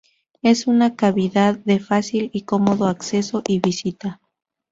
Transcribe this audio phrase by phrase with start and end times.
[0.41, 4.19] Es una cavidad de fácil y cómodo acceso y visita.